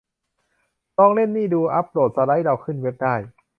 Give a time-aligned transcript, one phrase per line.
[0.97, 3.15] ลองเล่นนี่ดู อัปโหลดสไลด์เราขึ้นเว็บได้